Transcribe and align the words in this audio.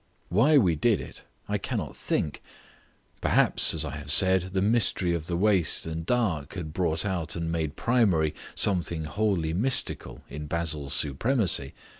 Why 0.29 0.57
we 0.57 0.75
did 0.75 0.99
it 0.99 1.25
I 1.47 1.59
cannot 1.59 1.95
think; 1.95 2.41
perhaps, 3.21 3.71
as 3.75 3.85
I 3.85 3.97
have 3.97 4.11
said, 4.11 4.41
the 4.51 4.59
mystery 4.59 5.13
of 5.13 5.27
the 5.27 5.37
waste 5.37 5.85
and 5.85 6.07
dark 6.07 6.55
had 6.55 6.73
brought 6.73 7.05
out 7.05 7.35
and 7.35 7.51
made 7.51 7.75
primary 7.75 8.33
something 8.55 9.03
wholly 9.03 9.53
mystical 9.53 10.23
in 10.27 10.47
Basil's 10.47 10.95
supremacy. 10.95 11.75